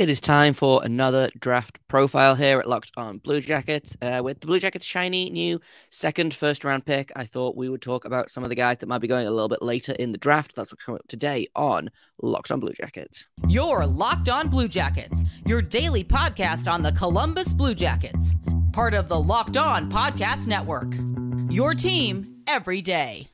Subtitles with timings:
[0.00, 3.98] It is time for another draft profile here at Locked On Blue Jackets.
[4.00, 7.82] Uh, with the Blue Jackets' shiny new second first round pick, I thought we would
[7.82, 10.12] talk about some of the guys that might be going a little bit later in
[10.12, 10.56] the draft.
[10.56, 11.90] That's what's coming up today on
[12.22, 13.26] Locked On Blue Jackets.
[13.46, 18.34] Your Locked On Blue Jackets, your daily podcast on the Columbus Blue Jackets,
[18.72, 20.94] part of the Locked On Podcast Network.
[21.50, 23.28] Your team every day.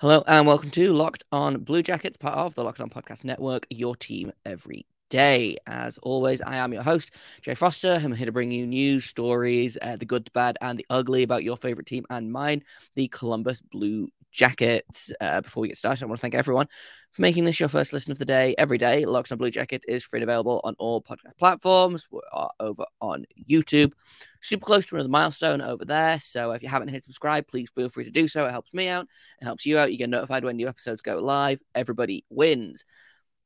[0.00, 3.66] Hello and welcome to Locked On Blue Jackets, part of the Locked On Podcast Network,
[3.68, 5.58] your team every day.
[5.66, 7.10] As always, I am your host,
[7.42, 8.00] Jay Foster.
[8.02, 11.22] I'm here to bring you news, stories, uh, the good, the bad, and the ugly
[11.22, 12.62] about your favorite team and mine,
[12.94, 15.12] the Columbus Blue Jackets.
[15.20, 16.66] Uh, before we get started, I want to thank everyone
[17.12, 19.04] for making this your first listen of the day every day.
[19.04, 22.06] Locked on Blue Jacket is free and available on all podcast platforms.
[22.10, 23.92] We are over on YouTube.
[24.40, 26.20] Super close to another milestone over there.
[26.20, 28.46] So if you haven't hit subscribe, please feel free to do so.
[28.46, 29.06] It helps me out.
[29.40, 29.92] It helps you out.
[29.92, 31.60] You get notified when new episodes go live.
[31.74, 32.84] Everybody wins.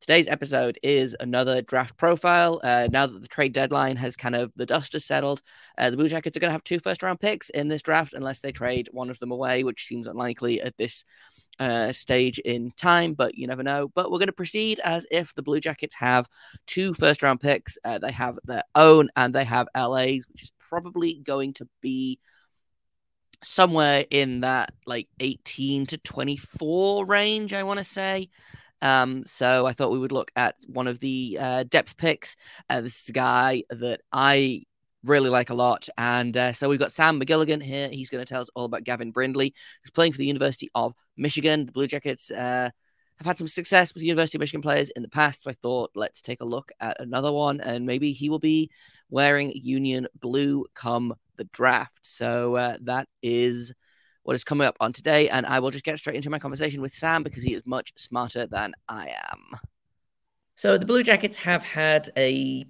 [0.07, 2.61] Today's episode is another draft profile.
[2.63, 5.41] Uh, now that the trade deadline has kind of the dust has settled,
[5.79, 8.13] uh, the Blue Jackets are going to have two first round picks in this draft
[8.13, 11.07] unless they trade one of them away, which seems unlikely at this
[11.59, 13.89] uh, stage in time, but you never know.
[13.95, 16.29] But we're going to proceed as if the Blue Jackets have
[16.67, 17.79] two first round picks.
[17.83, 22.19] Uh, they have their own and they have LA's, which is probably going to be
[23.43, 28.29] somewhere in that like 18 to 24 range, I want to say.
[28.85, 32.37] Um, so I thought we would look at one of the uh, depth picks.
[32.69, 34.65] Uh, this is a guy that I
[35.03, 35.89] really like a lot.
[35.97, 37.89] And uh, so we've got Sam McGilligan here.
[37.91, 40.95] He's going to tell us all about Gavin Brindley, who's playing for the University of
[41.17, 41.67] Michigan.
[41.67, 42.71] The Blue Jackets uh,
[43.19, 45.45] have had some success with University of Michigan players in the past.
[45.45, 47.61] So I thought, let's take a look at another one.
[47.61, 48.71] And maybe he will be
[49.09, 52.01] wearing Union blue come the draft.
[52.03, 53.73] So uh, that is
[54.25, 55.29] what is coming up on today.
[55.29, 57.93] And I will just get straight into my conversation with Sam because he is much
[57.97, 59.59] smarter than I am.
[60.57, 62.65] So the Blue Jackets have had a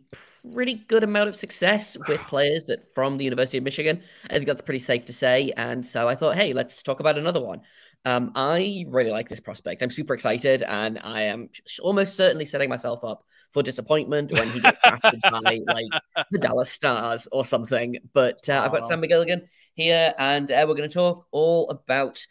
[0.53, 4.03] pretty good amount of success with players that from the University of Michigan.
[4.31, 5.53] I think that's pretty safe to say.
[5.57, 7.61] And so I thought, hey, let's talk about another one.
[8.07, 9.83] Um, I really like this prospect.
[9.83, 11.49] I'm super excited, and I am
[11.83, 16.71] almost certainly setting myself up for disappointment when he gets drafted by like the Dallas
[16.71, 17.97] Stars or something.
[18.13, 22.25] But uh, I've got Sam McGilligan here, and uh, we're going to talk all about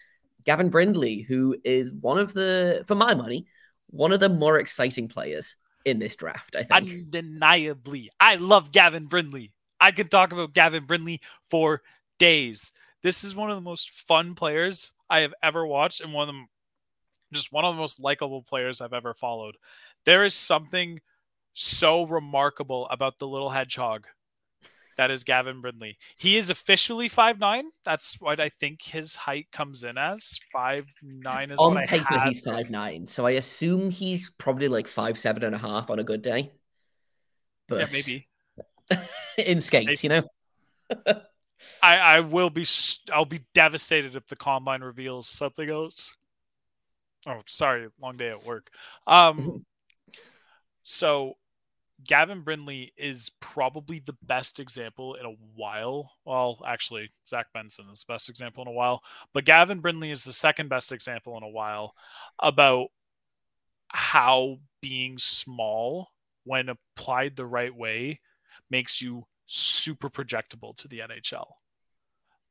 [0.43, 3.45] Gavin Brindley, who is one of the, for my money,
[3.87, 5.55] one of the more exciting players
[5.85, 6.55] in this draft.
[6.55, 9.51] I think undeniably, I love Gavin Brindley.
[9.79, 11.81] I could talk about Gavin Brindley for
[12.17, 12.71] days.
[13.01, 16.33] This is one of the most fun players I have ever watched, and one of
[16.33, 16.47] them,
[17.33, 19.57] just one of the most likable players I've ever followed.
[20.05, 21.01] There is something
[21.53, 24.07] so remarkable about the little hedgehog
[24.97, 25.97] that is Gavin Brindley.
[26.17, 27.65] He is officially five nine.
[27.83, 30.39] That's what I think his height comes in as.
[30.51, 33.07] Five nine is on paper he's five nine.
[33.07, 36.51] So I assume he's probably like five seven and a half on a good day.
[37.67, 38.27] But yeah, maybe
[39.37, 40.15] in skates, maybe.
[40.15, 41.21] you know.
[41.81, 42.65] I I will be
[43.11, 46.15] I'll be devastated if the combine reveals something else.
[47.25, 48.69] Oh, sorry, long day at work.
[49.07, 49.65] Um,
[50.83, 51.37] so
[52.05, 56.11] Gavin Brindley is probably the best example in a while.
[56.25, 59.01] Well, actually, Zach Benson is the best example in a while,
[59.33, 61.95] but Gavin Brindley is the second best example in a while
[62.39, 62.87] about
[63.87, 66.09] how being small,
[66.43, 68.19] when applied the right way,
[68.69, 71.47] makes you super projectable to the NHL.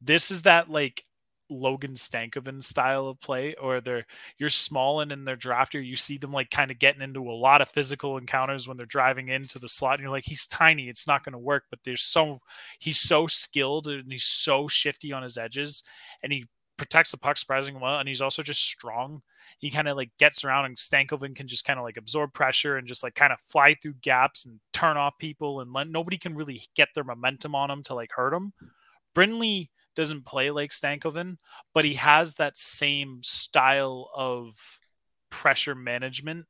[0.00, 1.04] This is that like
[1.52, 4.06] Logan Stankoven style of play, or they're
[4.38, 7.32] you're small and in their drafter, you see them like kind of getting into a
[7.32, 10.88] lot of physical encounters when they're driving into the slot, and you're like, he's tiny,
[10.88, 11.64] it's not going to work.
[11.70, 12.40] But there's so
[12.78, 15.82] he's so skilled and he's so shifty on his edges,
[16.22, 16.46] and he
[16.76, 19.22] protects the puck surprisingly well, and he's also just strong.
[19.58, 22.76] He kind of like gets around, and Stankoven can just kind of like absorb pressure
[22.76, 26.18] and just like kind of fly through gaps and turn off people, and let, nobody
[26.18, 28.52] can really get their momentum on him to like hurt him.
[29.14, 31.36] Brindley doesn't play like Stankoven,
[31.74, 34.54] but he has that same style of
[35.30, 36.46] pressure management.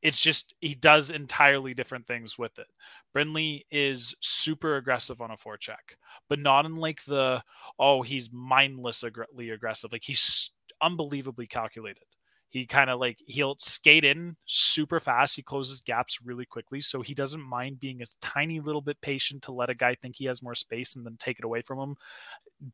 [0.00, 2.68] It's just he does entirely different things with it.
[3.12, 5.96] Brindley is super aggressive on a forecheck,
[6.28, 7.42] but not in like the
[7.78, 9.92] oh he's mindlessly aggressive.
[9.92, 12.04] Like he's unbelievably calculated.
[12.50, 15.36] He kind of like he'll skate in super fast.
[15.36, 19.42] He closes gaps really quickly, so he doesn't mind being a tiny little bit patient
[19.42, 21.78] to let a guy think he has more space and then take it away from
[21.78, 21.96] him.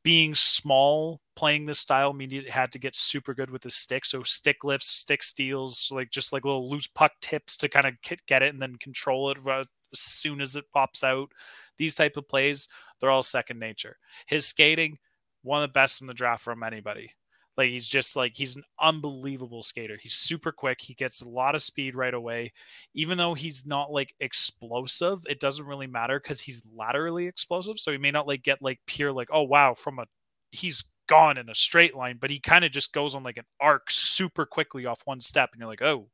[0.04, 4.04] Being small, playing this style mean he had to get super good with his stick.
[4.04, 7.94] So stick lifts, stick steals, like just like little loose puck tips to kind of
[8.26, 11.32] get it and then control it as soon as it pops out.
[11.78, 12.68] These type of plays,
[13.00, 13.98] they're all second nature.
[14.26, 14.98] His skating,
[15.42, 17.10] one of the best in the draft from anybody.
[17.56, 19.98] Like he's just like he's an unbelievable skater.
[20.00, 20.80] He's super quick.
[20.80, 22.52] He gets a lot of speed right away.
[22.94, 27.78] Even though he's not like explosive, it doesn't really matter because he's laterally explosive.
[27.78, 30.06] So he may not like get like pure like, oh wow, from a
[30.50, 33.44] he's gone in a straight line, but he kind of just goes on like an
[33.60, 36.08] arc super quickly off one step, and you're like, oh.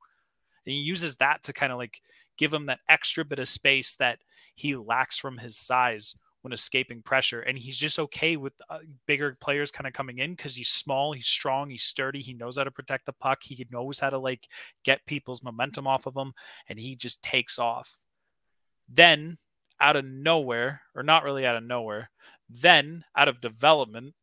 [0.67, 2.03] And he uses that to kind of like
[2.37, 4.19] give him that extra bit of space that
[4.55, 7.41] he lacks from his size when escaping pressure.
[7.41, 11.13] And he's just okay with uh, bigger players kind of coming in because he's small,
[11.13, 14.19] he's strong, he's sturdy, he knows how to protect the puck, he knows how to
[14.19, 14.49] like
[14.85, 16.33] get people's momentum off of him,
[16.69, 17.99] and he just takes off.
[18.89, 19.39] Then,
[19.81, 22.11] out of nowhere, or not really out of nowhere,
[22.49, 24.15] then out of development,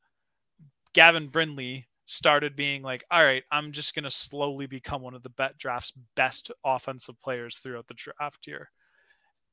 [0.94, 5.24] Gavin Brindley started being like, all right, I'm just going to slowly become one of
[5.24, 8.70] the bet draft's best offensive players throughout the draft here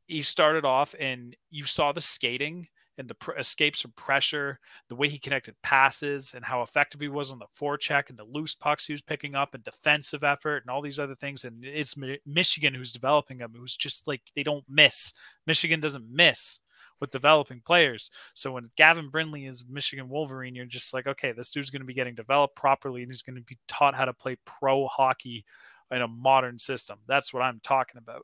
[0.06, 2.68] he started off and you saw the skating
[2.98, 7.08] and the pr- escapes from pressure, the way he connected passes, and how effective he
[7.08, 10.58] was on the forecheck and the loose pucks he was picking up, and defensive effort,
[10.58, 11.44] and all these other things.
[11.44, 15.12] And it's Mi- Michigan who's developing him, who's just like they don't miss.
[15.46, 16.60] Michigan doesn't miss
[17.00, 18.10] with developing players.
[18.34, 21.86] So when Gavin Brindley is Michigan Wolverine, you're just like, okay, this dude's going to
[21.86, 25.44] be getting developed properly, and he's going to be taught how to play pro hockey
[25.90, 26.98] in a modern system.
[27.08, 28.22] That's what I'm talking about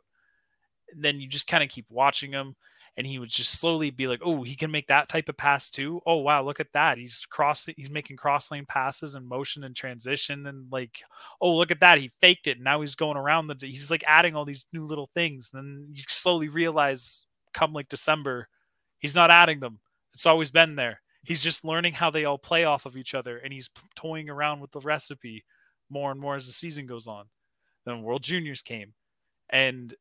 [0.96, 2.54] then you just kind of keep watching him
[2.96, 5.70] and he would just slowly be like, "Oh, he can make that type of pass
[5.70, 6.00] too.
[6.06, 6.98] Oh, wow, look at that.
[6.98, 11.02] He's crossing he's making cross lane passes and motion and transition and like,
[11.40, 11.98] oh, look at that.
[11.98, 12.56] He faked it.
[12.56, 15.50] And now he's going around the he's like adding all these new little things.
[15.52, 18.48] And then you slowly realize come like December,
[18.98, 19.80] he's not adding them.
[20.14, 21.00] It's always been there.
[21.22, 24.60] He's just learning how they all play off of each other and he's toying around
[24.60, 25.44] with the recipe
[25.88, 27.26] more and more as the season goes on.
[27.84, 28.94] Then World Juniors came
[29.48, 29.94] and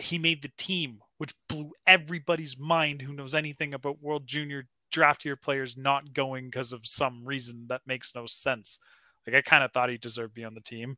[0.00, 5.24] he made the team, which blew everybody's mind who knows anything about World Junior draft
[5.24, 8.78] year players not going because of some reason that makes no sense.
[9.26, 10.96] Like I kind of thought he deserved to be on the team.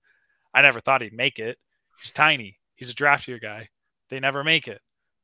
[0.55, 1.59] I never thought he'd make it.
[1.99, 2.59] He's tiny.
[2.77, 3.69] He's a draft year guy.
[4.09, 4.81] They never make it.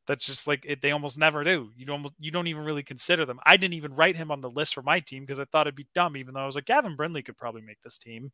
[0.07, 1.71] That's just like it, they almost never do.
[1.77, 3.41] You don't you don't even really consider them.
[3.45, 5.75] I didn't even write him on the list for my team because I thought it'd
[5.75, 6.17] be dumb.
[6.17, 8.33] Even though I was like Gavin Brindley could probably make this team.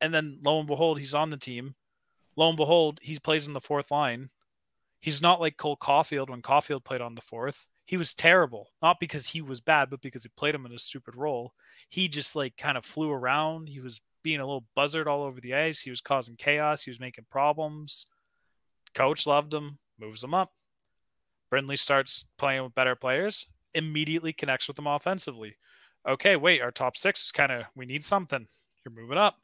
[0.00, 1.76] And then lo and behold, he's on the team
[2.36, 4.30] lo and behold, he plays in the fourth line.
[5.00, 7.68] He's not like Cole Caufield when Caufield played on the fourth.
[7.84, 10.78] He was terrible, not because he was bad, but because he played him in a
[10.78, 11.52] stupid role.
[11.90, 13.68] He just like kind of flew around.
[13.68, 15.82] He was being a little buzzard all over the ice.
[15.82, 16.82] He was causing chaos.
[16.82, 18.06] He was making problems.
[18.94, 20.52] Coach loved him, moves him up.
[21.50, 25.56] Brindley starts playing with better players, immediately connects with them offensively.
[26.08, 28.46] Okay, wait, our top six is kind of, we need something.
[28.84, 29.36] You're moving up.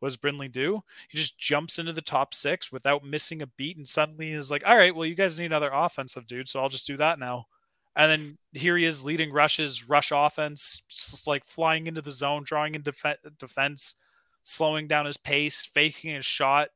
[0.00, 0.82] What does Brindley do?
[1.08, 4.66] He just jumps into the top six without missing a beat and suddenly is like,
[4.66, 7.46] all right, well, you guys need another offensive dude, so I'll just do that now.
[7.94, 12.44] And then here he is leading rushes, rush offense, just like flying into the zone,
[12.44, 13.04] drawing in def-
[13.38, 13.94] defense,
[14.42, 16.70] slowing down his pace, faking a shot,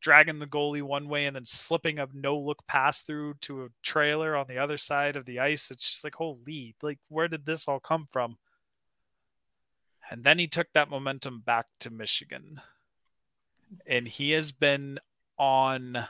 [0.00, 3.68] dragging the goalie one way, and then slipping a no look pass through to a
[3.82, 5.70] trailer on the other side of the ice.
[5.70, 8.36] It's just like, holy, like, where did this all come from?
[10.10, 12.60] And then he took that momentum back to Michigan.
[13.86, 14.98] And he has been
[15.38, 16.06] on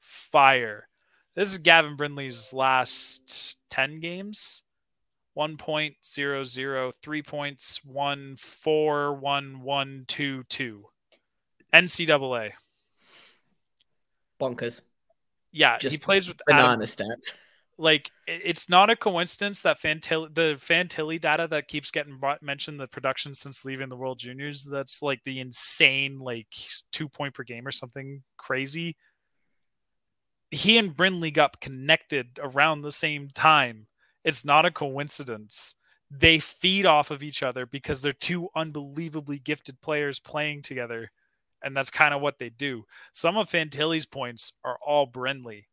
[0.00, 0.88] fire.
[1.34, 4.62] This is Gavin Brindley's last 10 games.
[5.36, 10.84] 1.00, 3 points, 1 4, 1 1 2 2.
[11.74, 12.52] NCAA.
[14.40, 14.80] Bonkers.
[15.52, 17.34] Yeah, Just he plays with banana Adam, stats
[17.78, 22.80] like it's not a coincidence that Fantilli, the Fantilli data that keeps getting brought, mentioned
[22.80, 26.46] the production since leaving the World Juniors that's like the insane like
[26.92, 28.96] two point per game or something crazy.
[30.50, 33.88] He and Brindley got connected around the same time.
[34.24, 35.74] It's not a coincidence.
[36.10, 41.10] They feed off of each other because they're two unbelievably gifted players playing together,
[41.62, 42.84] and that's kind of what they do.
[43.12, 45.66] Some of Fantilli's points are all Brindley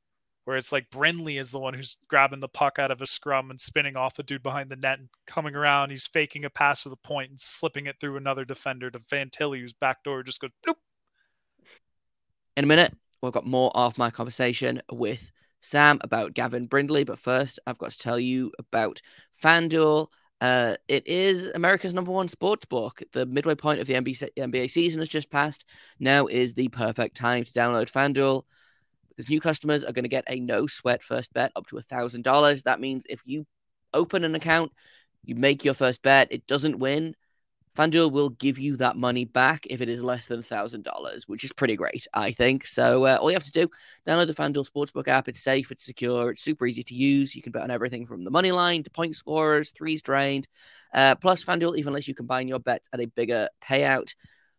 [0.45, 3.50] where it's like Brindley is the one who's grabbing the puck out of a scrum
[3.50, 5.89] and spinning off a dude behind the net and coming around.
[5.89, 9.62] He's faking a pass to the point and slipping it through another defender to Fantilli,
[9.62, 10.75] whose back door just goes bloop.
[12.57, 15.31] In a minute, we've got more of my conversation with
[15.62, 17.05] Sam about Gavin Brindley.
[17.05, 19.01] But first, I've got to tell you about
[19.41, 20.07] FanDuel.
[20.41, 23.01] Uh, it is America's number one sports book.
[23.13, 25.63] The midway point of the NBA, NBA season has just passed.
[26.01, 28.43] Now is the perfect time to download FanDuel
[29.15, 31.82] because new customers are going to get a no sweat first bet up to a
[31.82, 32.63] thousand dollars.
[32.63, 33.46] That means if you
[33.93, 34.72] open an account,
[35.24, 37.15] you make your first bet, it doesn't win.
[37.75, 41.51] FanDuel will give you that money back if it is less than $1,000, which is
[41.51, 42.67] pretty great, I think.
[42.67, 43.67] So uh, all you have to do,
[44.08, 45.27] download the FanDuel Sportsbook app.
[45.27, 47.36] It's safe, it's secure, it's super easy to use.
[47.36, 50.48] You can bet on everything from the money line to point scorers, threes drained.
[50.93, 54.13] Uh, plus, FanDuel even lets you combine your bets at a bigger payout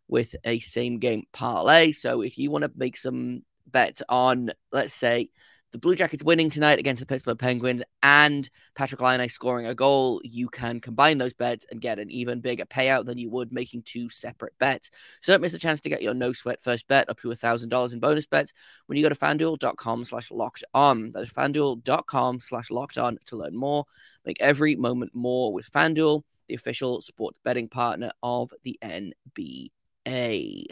[0.09, 1.93] with a same game parlay.
[1.93, 3.43] So if you want to make some
[3.75, 5.29] bets on, let's say,
[5.75, 10.21] the Blue Jackets winning tonight against the Pittsburgh Penguins and Patrik Laine scoring a goal,
[10.23, 13.83] you can combine those bets and get an even bigger payout than you would making
[13.83, 14.93] two separate bets.
[15.21, 17.93] So don't miss the chance to get your no sweat first bet up to $1,000
[17.93, 18.53] in bonus bets
[18.87, 21.11] when you go to fanduel.com slash locked on.
[21.11, 23.85] That is fanduel.com slash locked on to learn more.
[24.25, 30.67] Make every moment more with Fanduel, the official sports betting partner of the NBA.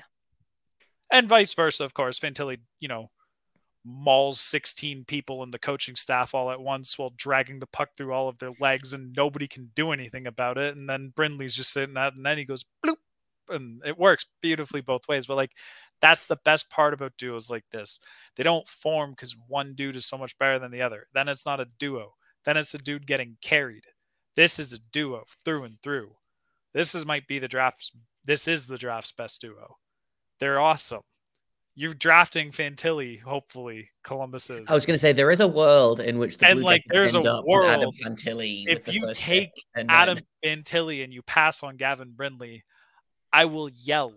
[1.12, 2.19] And vice versa, of course.
[2.19, 3.11] Fantilli, you know,
[3.85, 8.12] mauls 16 people in the coaching staff all at once while dragging the puck through
[8.12, 10.75] all of their legs and nobody can do anything about it.
[10.75, 12.97] And then Brindley's just sitting out and then he goes bloop
[13.49, 15.26] and it works beautifully both ways.
[15.26, 15.52] But like
[16.00, 18.00] that's the best part about duos like this.
[18.37, 21.09] They don't form because one dude is so much better than the other.
[21.12, 22.14] Then it's not a duo.
[22.45, 23.85] Then it's a dude getting carried.
[24.35, 26.12] This is a duo through and through.
[26.73, 27.92] This is might be the draft's
[28.25, 29.76] this is the draft's best duo.
[30.43, 31.03] They're awesome
[31.75, 34.69] you're drafting Fantilli, hopefully Columbus is.
[34.69, 36.83] I was going to say there is a world in which the and Blue like
[36.89, 38.65] there's a world Adam Fantilli.
[38.67, 39.51] If you take
[39.89, 40.63] Adam then...
[40.63, 42.65] Fantilli and you pass on Gavin Brindley,
[43.33, 44.13] I will yell.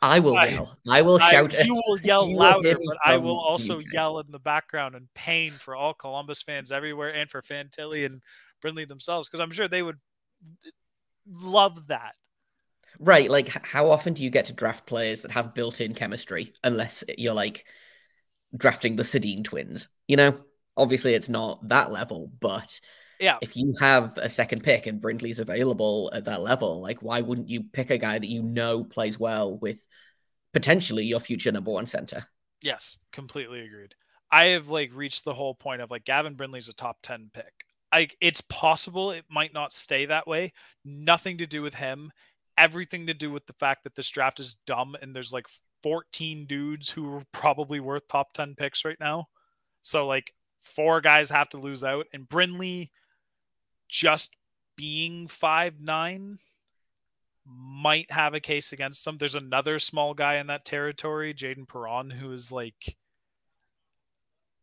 [0.00, 0.76] I will I, yell.
[0.88, 1.52] I will I, shout.
[1.64, 5.08] You will yell you louder, will but I will also yell in the background in
[5.14, 8.22] pain for all Columbus fans everywhere and for Fantilli and
[8.62, 9.98] Brindley themselves because I'm sure they would
[11.26, 12.14] love that.
[12.98, 17.04] Right, like how often do you get to draft players that have built-in chemistry unless
[17.16, 17.64] you're like
[18.56, 19.88] drafting the Sedin twins?
[20.08, 20.40] You know,
[20.76, 22.80] obviously it's not that level, but
[23.18, 27.20] yeah, if you have a second pick and Brindley's available at that level, like why
[27.20, 29.80] wouldn't you pick a guy that you know plays well with
[30.52, 32.26] potentially your future number one center?
[32.62, 33.94] Yes, completely agreed.
[34.30, 37.52] I have like reached the whole point of like Gavin Brindley's a top 10 pick.
[37.92, 40.52] Like it's possible it might not stay that way.
[40.84, 42.12] Nothing to do with him
[42.60, 45.46] everything to do with the fact that this draft is dumb and there's like
[45.82, 49.28] 14 dudes who are probably worth top 10 picks right now.
[49.82, 52.92] So like four guys have to lose out and Brindley
[53.88, 54.36] just
[54.76, 56.38] being five nine
[57.46, 59.16] might have a case against him.
[59.16, 62.96] There's another small guy in that territory, Jayden Perron, who is like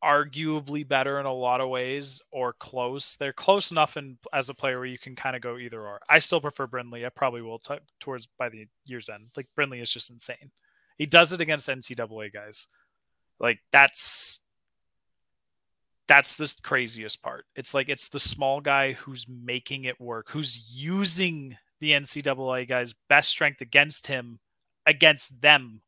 [0.04, 3.16] arguably better in a lot of ways or close.
[3.16, 6.00] They're close enough in as a player where you can kind of go either or.
[6.10, 7.06] I still prefer Brindley.
[7.06, 9.30] I probably will t- towards by the year's end.
[9.36, 10.52] Like Brindley is just insane.
[10.98, 12.68] He does it against NCAA guys.
[13.40, 14.42] Like that's
[16.08, 17.46] that's the craziest part.
[17.56, 22.96] It's like it's the small guy who's making it work, who's using the NCAA guys'
[23.10, 24.40] best strength against him,
[24.86, 25.82] against them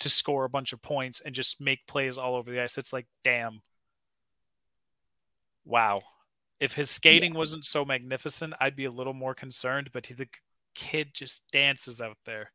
[0.00, 2.78] to score a bunch of points and just make plays all over the ice.
[2.78, 3.62] It's like, damn.
[5.64, 6.02] Wow.
[6.60, 7.38] If his skating yeah.
[7.38, 10.28] wasn't so magnificent, I'd be a little more concerned, but he, the
[10.74, 12.52] kid just dances out there.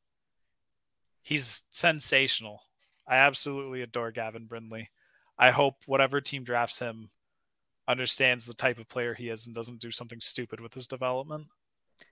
[1.22, 2.62] He's sensational.
[3.08, 4.90] I absolutely adore Gavin Brindley.
[5.38, 7.10] I hope whatever team drafts him
[7.88, 11.48] understands the type of player he is and doesn't do something stupid with his development.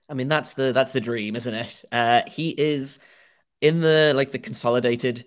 [0.08, 1.84] I mean, that's the that's the dream, isn't it?
[1.92, 2.98] Uh, he is
[3.60, 5.24] in the like the consolidated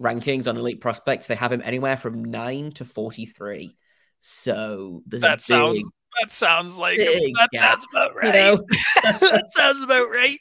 [0.00, 3.76] rankings on elite prospects, they have him anywhere from nine to forty-three.
[4.20, 5.90] So that sounds
[6.20, 8.26] that sounds like that sounds about right.
[8.26, 8.56] You know?
[9.02, 10.38] that sounds about right.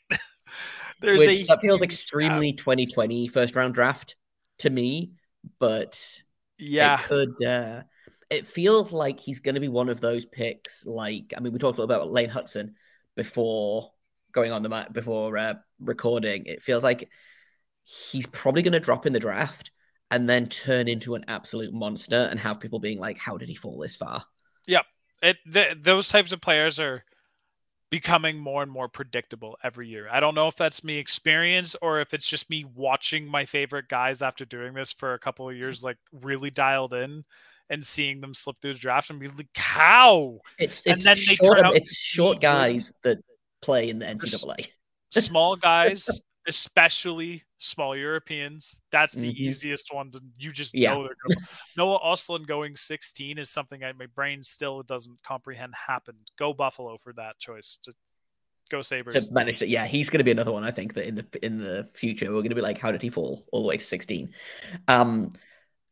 [1.01, 4.15] There's Which, a that feels extremely 2020 first round draft
[4.59, 5.13] to me,
[5.59, 5.99] but
[6.59, 7.43] yeah, it could.
[7.43, 7.83] Uh,
[8.29, 10.85] it feels like he's going to be one of those picks.
[10.85, 12.73] Like, I mean, we talked a little about Lane Hutson
[13.15, 13.91] before
[14.31, 17.09] going on the mat before uh, recording, it feels like
[17.83, 19.71] he's probably going to drop in the draft
[20.09, 23.55] and then turn into an absolute monster and have people being like, "How did he
[23.55, 24.23] fall this far?"
[24.67, 24.85] Yep,
[25.23, 27.03] it th- those types of players are
[27.89, 30.07] becoming more and more predictable every year.
[30.09, 33.89] I don't know if that's me experience or if it's just me watching my favorite
[33.89, 37.23] guys after doing this for a couple of years, like really dialed in
[37.69, 41.15] and seeing them slip through the draft and be like, "How?" It's, it's and then
[41.15, 43.19] they short, turn out it's short guys that
[43.61, 44.67] play in the NCAA.
[45.11, 49.43] small guys, especially small Europeans, that's the mm-hmm.
[49.43, 50.93] easiest one to you just yeah.
[50.93, 55.73] know they're gonna Noah Ostlund going 16 is something I my brain still doesn't comprehend
[55.87, 56.17] happened.
[56.37, 57.93] Go Buffalo for that choice to
[58.69, 59.27] go Sabres.
[59.27, 59.69] To manage it.
[59.69, 62.41] Yeah, he's gonna be another one I think that in the in the future we're
[62.41, 64.33] gonna be like, how did he fall all the way to 16?
[64.87, 65.33] Um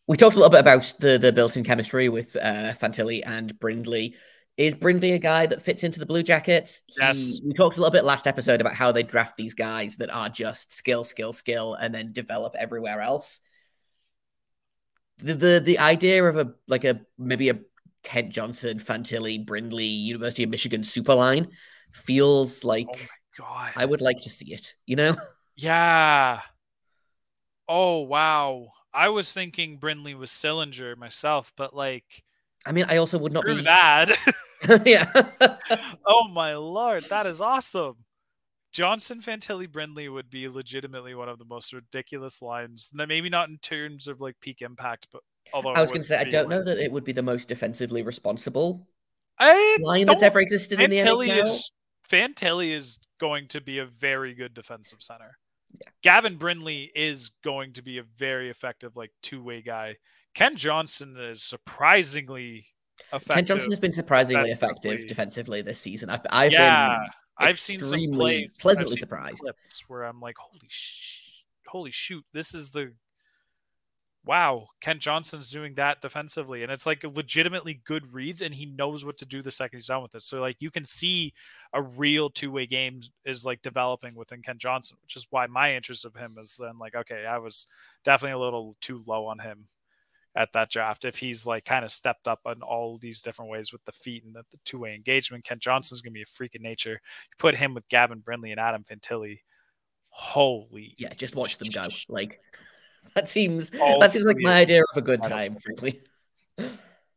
[0.08, 4.16] we talked a little bit about the the built-in chemistry with uh, Fantilli and Brindley
[4.60, 6.82] Is Brindley a guy that fits into the Blue Jackets?
[6.88, 7.40] He, Yes.
[7.42, 10.28] We talked a little bit last episode about how they draft these guys that are
[10.28, 13.40] just skill, skill, skill, and then develop everywhere else.
[15.20, 17.60] The the the idea of a like a maybe a
[18.04, 21.48] Kent Johnson, Fantilli, Brindley, University of Michigan super line
[21.94, 23.72] feels like Oh my god.
[23.78, 24.76] I would like to see it.
[24.86, 25.16] You know?
[25.56, 26.42] Yeah.
[27.68, 28.72] Oh wow.
[28.94, 32.24] I was thinking Brindley was Sillinger myself, but like
[32.66, 34.16] I mean, I also would not screw be that.
[34.86, 35.06] yeah.
[36.06, 37.96] oh my lord, that is awesome.
[38.72, 42.92] Johnson Fantilli Brindley would be legitimately one of the most ridiculous lines.
[42.94, 45.22] Now, Maybe not in terms of like peak impact, but
[45.54, 47.48] although I was going to say, I don't know that it would be the most
[47.48, 48.88] defensively responsible
[49.40, 51.44] I line that's ever existed in the Fantilli NHL.
[51.44, 51.72] is
[52.10, 55.38] Fantilli is going to be a very good defensive center.
[55.72, 55.88] Yeah.
[56.02, 59.96] Gavin Brindley is going to be a very effective like two-way guy.
[60.40, 62.66] Kent Johnson is surprisingly
[63.12, 63.36] effective.
[63.36, 66.10] Kent Johnson has been surprisingly effective defensively this season.
[66.10, 69.40] I've, I've yeah, been I've seen some plays, pleasantly surprised.
[69.40, 72.94] clips where I'm like, holy sh- holy shoot, this is the
[74.24, 74.68] wow.
[74.80, 79.18] Kent Johnson's doing that defensively, and it's like legitimately good reads, and he knows what
[79.18, 80.24] to do the second he's done with it.
[80.24, 81.34] So like you can see
[81.74, 85.76] a real two way game is like developing within Kent Johnson, which is why my
[85.76, 87.68] interest of him is then like okay, I was
[88.06, 89.66] definitely a little too low on him
[90.36, 91.06] at that draft.
[91.06, 94.24] If he's like kind of stepped up in all these different ways with the feet
[94.24, 96.92] and the, the two way engagement, Kent Johnson's gonna be a freak of nature.
[96.92, 99.40] You put him with Gavin Brindley and Adam Fantilli.
[100.10, 101.88] Holy Yeah, just watch them go.
[102.08, 102.40] Like
[103.16, 106.02] that seems All that seems like my idea of a good time, frankly.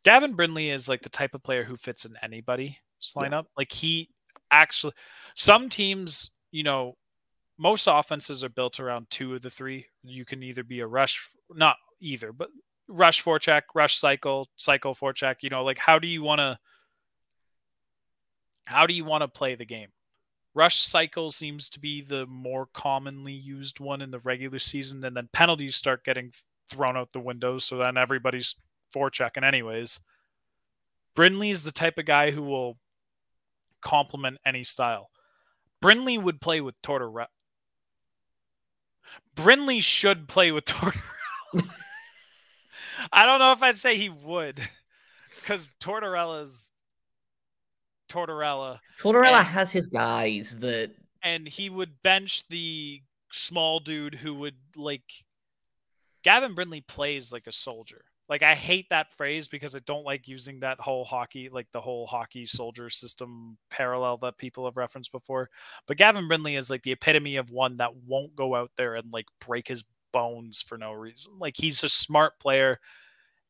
[0.05, 2.75] Gavin Brindley is like the type of player who fits in anybody's
[3.17, 3.23] Yeah.
[3.23, 3.45] lineup.
[3.57, 4.09] Like he
[4.51, 4.95] actually,
[5.37, 6.97] some teams, you know,
[7.59, 9.87] most offenses are built around two of the three.
[10.03, 12.49] You can either be a rush, not either, but
[12.89, 15.37] rush forecheck, rush cycle, cycle forecheck.
[15.41, 16.59] You know, like how do you want to,
[18.65, 19.89] how do you want to play the game?
[20.55, 25.17] Rush cycle seems to be the more commonly used one in the regular season, and
[25.17, 26.33] then penalties start getting
[26.69, 27.59] thrown out the window.
[27.59, 28.55] So then everybody's
[28.95, 30.01] forechecking anyways.
[31.15, 32.77] Brindley is the type of guy who will
[33.81, 35.11] complement any style.
[35.81, 37.27] Brindley would play with Tortorella.
[39.35, 41.71] Brindley should play with Tortorella.
[43.13, 44.61] I don't know if I'd say he would,
[45.41, 46.73] because Tortorella's
[48.09, 54.35] Tortorella, Tortorella And- has his guys that and he would bench the small dude who
[54.35, 55.25] would like.
[56.23, 58.05] Gavin Brindley plays like a soldier.
[58.29, 61.81] Like I hate that phrase because I don't like using that whole hockey, like the
[61.81, 65.51] whole hockey soldier system parallel that people have referenced before.
[65.87, 69.13] But Gavin Brindley is like the epitome of one that won't go out there and
[69.13, 71.35] like break his bones for no reason.
[71.39, 72.79] Like he's a smart player.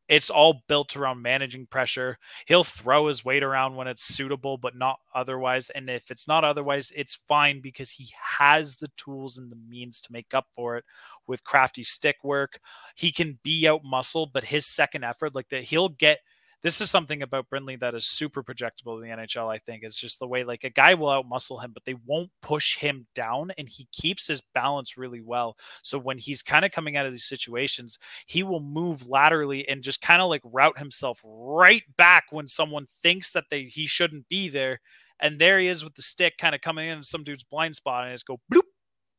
[0.09, 2.19] It's all built around managing pressure.
[2.47, 5.71] He'll throw his weight around when it's suitable, but not otherwise.
[5.71, 10.01] And if it's not otherwise, it's fine because he has the tools and the means
[10.03, 10.85] to make up for it
[11.27, 12.59] with crafty stick work.
[12.95, 16.19] He can be out muscled, but his second effort, like that, he'll get.
[16.63, 19.53] This is something about Brindley that is super projectable in the NHL.
[19.53, 22.31] I think is just the way like a guy will outmuscle him, but they won't
[22.41, 25.57] push him down, and he keeps his balance really well.
[25.83, 29.83] So when he's kind of coming out of these situations, he will move laterally and
[29.83, 34.29] just kind of like route himself right back when someone thinks that they he shouldn't
[34.29, 34.81] be there.
[35.19, 38.05] And there he is with the stick kind of coming in some dude's blind spot
[38.05, 38.63] and just go bloop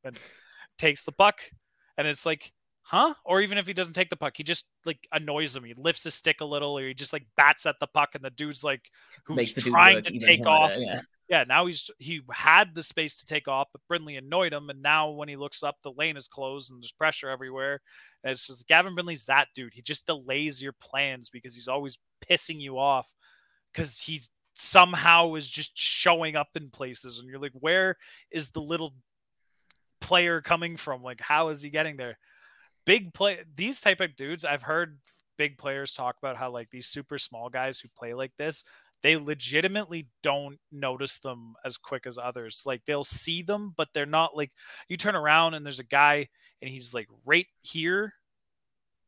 [0.04, 0.18] and
[0.78, 1.42] takes the puck.
[1.98, 2.52] And it's like,
[2.84, 3.14] huh?
[3.26, 5.64] Or even if he doesn't take the puck, he just like annoys him.
[5.64, 8.24] He lifts his stick a little or he just like bats at the puck and
[8.24, 8.82] the dude's like
[9.26, 11.00] who's trying to take harder, off Yeah.
[11.30, 14.82] yeah, now he's he had the space to take off, but Brindley annoyed him, and
[14.82, 17.82] now when he looks up, the lane is closed and there's pressure everywhere.
[18.24, 19.74] And it's just Gavin Brindley's that dude.
[19.74, 21.98] He just delays your plans because he's always
[22.30, 23.14] pissing you off
[23.72, 24.22] because he
[24.54, 27.96] somehow is just showing up in places, and you're like, where
[28.30, 28.94] is the little
[30.02, 31.02] player coming from?
[31.02, 32.18] Like, how is he getting there?
[32.86, 33.40] Big play.
[33.56, 35.00] These type of dudes, I've heard
[35.38, 38.64] big players talk about how like these super small guys who play like this
[39.04, 42.64] they legitimately don't notice them as quick as others.
[42.66, 44.52] Like they'll see them, but they're not like
[44.88, 46.30] you turn around and there's a guy
[46.62, 48.14] and he's like right here.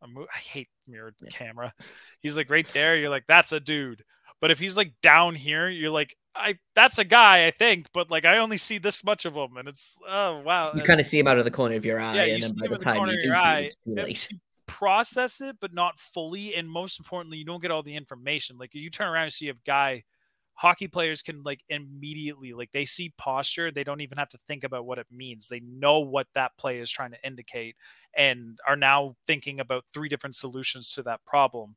[0.03, 1.29] I hate mirrored Yeah.
[1.29, 1.73] camera.
[2.19, 2.95] He's like right there.
[2.97, 4.03] You're like, that's a dude.
[4.41, 8.11] But if he's like down here, you're like, I that's a guy, I think, but
[8.11, 10.73] like I only see this much of him, and it's oh wow.
[10.75, 12.43] You kind of see him out of the corner of your eye, Yeah, you and
[12.43, 14.29] then by the the time you do see eye, it, it's too late.
[14.67, 16.53] process it, but not fully.
[16.55, 18.57] And most importantly, you don't get all the information.
[18.57, 20.03] Like you turn around and see a guy.
[20.57, 23.71] Hockey players can like immediately like they see posture.
[23.71, 25.49] They don't even have to think about what it means.
[25.49, 27.75] They know what that play is trying to indicate,
[28.15, 31.75] and are now thinking about three different solutions to that problem.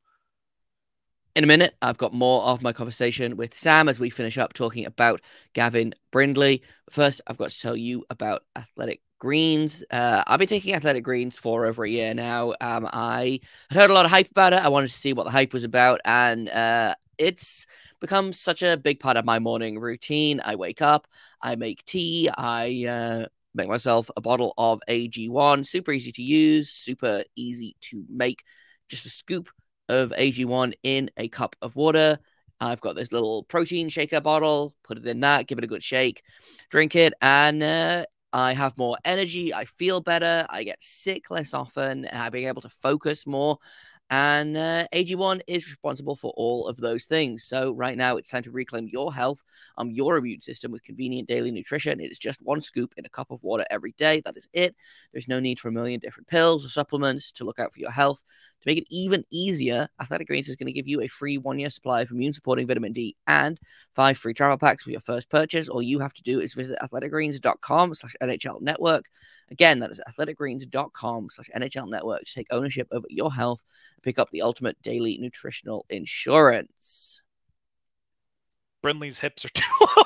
[1.39, 4.55] In a minute, I've got more of my conversation with Sam as we finish up
[4.55, 5.21] talking about
[5.53, 6.65] Gavin Brindley.
[6.91, 9.85] First, I've got to tell you about Athletic Greens.
[9.89, 12.55] Uh, I've been taking Athletic Greens for over a year now.
[12.61, 13.39] Um, I
[13.71, 14.59] had heard a lot of hype about it.
[14.65, 17.67] I wanted to see what the hype was about, and uh, it's
[18.01, 20.41] become such a big part of my morning routine.
[20.45, 21.07] I wake up,
[21.41, 25.65] I make tea, I uh, make myself a bottle of AG1.
[25.67, 28.43] Super easy to use, super easy to make.
[28.89, 29.51] Just a scoop
[29.89, 32.19] of AG1 in a cup of water.
[32.61, 35.83] I've got this little protein shaker bottle, put it in that, give it a good
[35.83, 36.23] shake,
[36.71, 39.55] drink it, and uh, I have more energy.
[39.55, 40.45] I feel better.
[40.51, 42.09] I get sick less often.
[42.13, 43.59] I'm being able to focus more.
[44.11, 47.45] And uh, AG1 is responsible for all of those things.
[47.45, 49.43] So, right now, it's time to reclaim your health,
[49.77, 52.01] um, your immune system with convenient daily nutrition.
[52.01, 54.23] It is just one scoop in a cup of water every day.
[54.25, 54.75] That is it.
[55.13, 57.91] There's no need for a million different pills or supplements to look out for your
[57.91, 58.25] health.
[58.63, 61.59] To make it even easier, Athletic Greens is going to give you a free one
[61.59, 63.61] year supply of immune supporting vitamin D and
[63.95, 65.69] five free travel packs with your first purchase.
[65.69, 69.05] All you have to do is visit athleticgreens.com slash NHL network.
[69.51, 73.63] Again, that is athleticgreens.com slash NHL network to take ownership over your health
[73.97, 77.23] and pick up the ultimate daily nutritional insurance.
[78.83, 80.03] Brindley's hips are too low.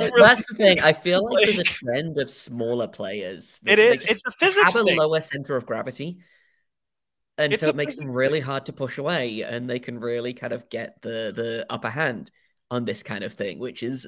[0.00, 0.80] really That's the thing.
[0.80, 3.58] I feel like, like, there's a trend of smaller players.
[3.64, 4.04] It is.
[4.04, 4.98] It's a physics have thing.
[4.98, 6.18] a lower center of gravity
[7.38, 10.34] and it's so it makes them really hard to push away and they can really
[10.34, 12.30] kind of get the the upper hand
[12.70, 14.06] on this kind of thing which is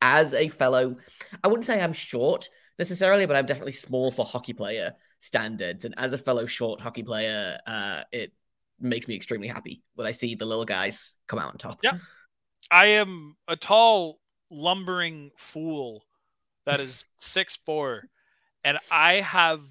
[0.00, 0.96] as a fellow
[1.42, 5.84] i wouldn't say i'm short necessarily but i'm definitely small for hockey player standards.
[5.84, 8.32] And as a fellow short hockey player uh it
[8.80, 11.80] makes me extremely happy when i see the little guys come out on top.
[11.82, 11.98] Yeah
[12.70, 16.04] i am a tall lumbering fool
[16.66, 18.04] that is six four
[18.64, 19.62] and i have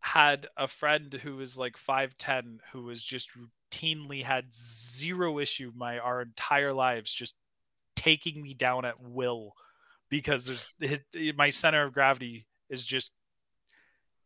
[0.00, 5.98] had a friend who was like 5'10 who was just routinely had zero issue my
[5.98, 7.36] our entire lives just
[7.96, 9.52] taking me down at will
[10.10, 13.12] because there's his, my center of gravity is just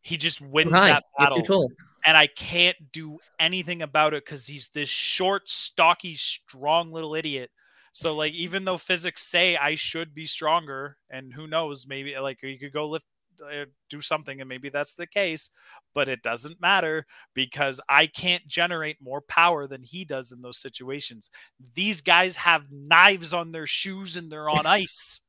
[0.01, 0.89] he just wins right.
[0.89, 1.69] that battle.
[2.05, 7.51] and i can't do anything about it because he's this short stocky strong little idiot.
[7.93, 12.43] So like even though physics say i should be stronger and who knows maybe like
[12.43, 13.07] you could go lift
[13.43, 15.51] uh, do something and maybe that's the case
[15.93, 20.59] but it doesn't matter because i can't generate more power than he does in those
[20.61, 21.31] situations.
[21.75, 25.21] These guys have knives on their shoes and they're on ice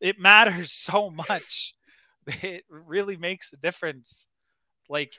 [0.00, 1.74] it matters so much
[2.26, 4.26] it really makes a difference
[4.88, 5.12] like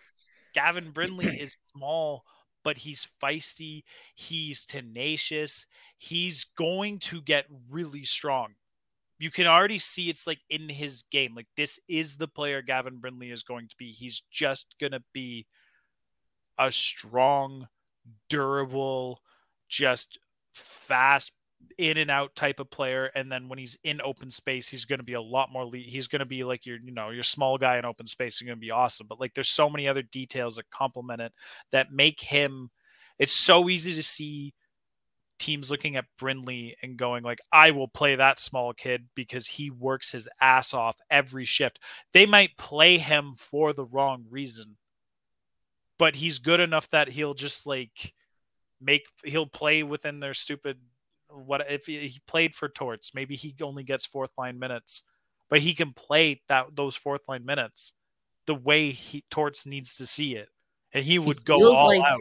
[0.54, 2.24] gavin brindley is small
[2.64, 3.84] but he's feisty
[4.16, 8.56] he's tenacious he's going to get really strong
[9.18, 11.36] you can already see it's like in his game.
[11.36, 13.88] Like this is the player Gavin Brindley is going to be.
[13.88, 15.48] He's just gonna be
[16.58, 17.68] a strong,
[18.30, 19.22] durable,
[19.70, 20.20] just
[20.54, 21.32] fast
[21.78, 25.00] in and out type of player and then when he's in open space he's going
[25.00, 27.24] to be a lot more le- he's going to be like your you know your
[27.24, 29.88] small guy in open space he's going to be awesome but like there's so many
[29.88, 31.32] other details that complement it
[31.72, 32.70] that make him
[33.20, 34.54] it's so easy to see
[35.40, 39.70] teams looking at Brindley and going like, I will play that small kid because he
[39.70, 41.80] works his ass off every shift.
[42.14, 44.78] They might play him for the wrong reason,
[45.98, 48.14] but he's good enough that he'll just like
[48.82, 50.78] make he'll play within their stupid
[51.36, 55.04] what if he, played for Torts, maybe he only gets fourth line minutes,
[55.50, 57.94] but he can play that those fourth line minutes
[58.46, 60.50] the way he Torts needs to see it,
[60.94, 62.20] and he would go all like, out.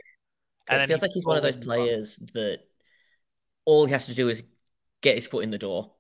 [0.69, 2.61] And it feels like he's one of those players that
[3.65, 4.43] all he has to do is
[5.03, 5.93] get his foot in the door.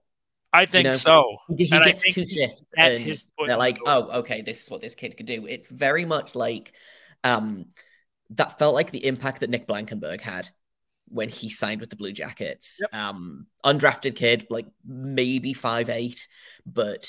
[0.52, 0.96] I think you know?
[0.96, 1.36] so.
[1.56, 3.14] He, he gets two shifts, and
[3.46, 6.72] they're like, "Oh, okay, this is what this kid could do." It's very much like
[7.24, 7.66] um,
[8.30, 10.48] that felt like the impact that Nick Blankenburg had
[11.14, 12.80] when he signed with the Blue Jackets.
[12.80, 12.94] Yep.
[12.94, 16.26] Um, undrafted kid, like maybe five eight,
[16.66, 17.08] but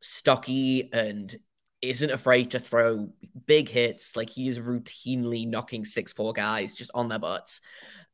[0.00, 1.34] stocky and
[1.80, 3.10] isn't afraid to throw
[3.46, 4.16] big hits.
[4.16, 7.60] Like he is routinely knocking six four guys just on their butts,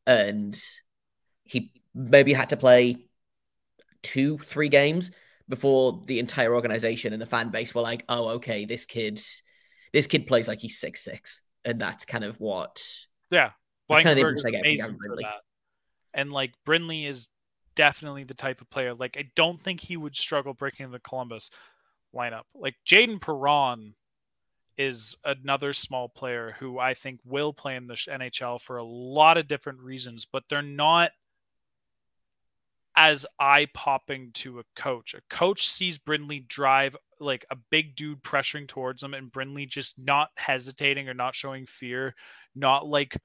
[0.07, 0.63] and
[1.45, 2.99] he maybe had to play
[4.03, 5.11] two, three games
[5.49, 9.19] before the entire organization and the fan base were like, "Oh, okay, this kid,
[9.95, 12.83] this kid plays like he's six six, and that's kind of what."
[13.31, 13.53] Yeah,
[13.91, 15.27] kind of get from Brindley.
[16.13, 17.29] And like Brindley is
[17.75, 18.95] definitely the type of player.
[18.95, 21.51] Like I don't think he would struggle breaking the Columbus
[22.15, 22.43] lineup.
[22.55, 23.95] Like Jayden Perron
[24.77, 29.37] is another small player who I think will play in the NHL for a lot
[29.37, 31.13] of different reasons, but they're not
[32.97, 35.15] as eye popping to a coach.
[35.15, 39.99] A coach sees Brindley drive like a big dude pressuring towards him, and Brindley just
[39.99, 42.15] not hesitating or not showing fear,
[42.55, 43.17] not like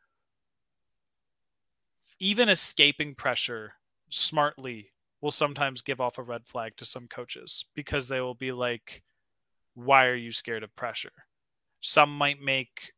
[2.19, 3.73] even escaping pressure
[4.09, 8.51] smartly will sometimes give off a red flag to some coaches because they will be
[8.51, 9.03] like,
[9.73, 11.11] why are you scared of pressure?
[11.81, 12.93] Some might make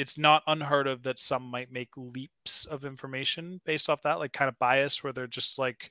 [0.00, 4.32] it's not unheard of that some might make leaps of information based off that, like
[4.32, 5.90] kind of bias, where they're just like,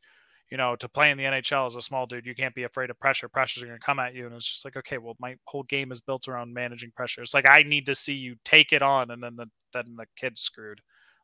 [0.49, 2.89] you know, to play in the NHL as a small dude, you can't be afraid
[2.89, 3.29] of pressure.
[3.29, 4.25] Pressure's going to come at you.
[4.25, 7.21] And it's just like, okay, well, my whole game is built around managing pressure.
[7.21, 9.11] It's like, I need to see you take it on.
[9.11, 10.81] And then the, then the kid's screwed.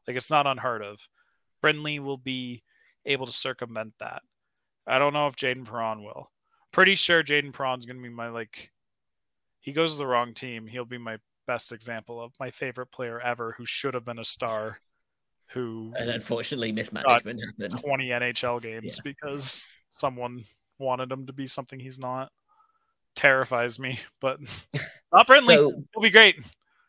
[0.07, 0.99] Like, it's not unheard of.
[1.65, 2.61] Brindley will be
[3.07, 4.21] able to circumvent that.
[4.85, 6.29] I don't know if Jayden Perron will.
[6.71, 8.69] Pretty sure Jayden Perron's going to be my, like,
[9.61, 10.67] he goes to the wrong team.
[10.67, 14.23] He'll be my best example of my favorite player ever who should have been a
[14.23, 14.79] star
[15.53, 19.11] who and unfortunately mismanagement happened 20 NHL games yeah.
[19.11, 20.43] because someone
[20.77, 22.31] wanted him to be something he's not.
[23.15, 24.37] Terrifies me, but
[25.11, 25.55] not Brindley.
[25.55, 26.35] So, It'll be great.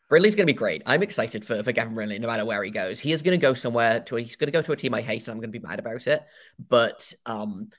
[0.09, 0.83] Brindley's going to be great.
[0.87, 3.01] I'm excited for, for Gavin Brindley no matter where he goes.
[3.01, 4.95] He is going to go somewhere to a, he's going to go to a team
[4.95, 6.25] I hate and I'm going to be mad about it.
[6.69, 7.71] But um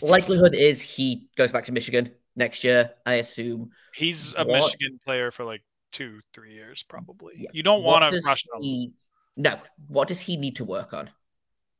[0.00, 3.70] likelihood is he goes back to Michigan next year, I assume.
[3.94, 4.62] He's a what?
[4.62, 7.34] Michigan player for like two, three years, probably.
[7.38, 7.50] Yeah.
[7.52, 8.92] You don't want to rush he,
[9.36, 9.58] No.
[9.88, 11.10] What does he need to work on